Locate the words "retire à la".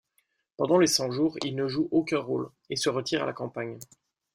2.89-3.33